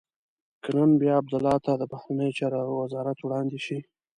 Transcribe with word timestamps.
که 0.63 0.69
نن 0.75 0.91
بیا 0.99 1.13
عبدالله 1.21 1.57
ته 1.65 1.71
د 1.77 1.83
بهرنیو 1.91 2.35
چارو 2.37 2.77
وزارت 2.81 3.17
وړاندې 3.21 3.59
شي. 3.65 3.79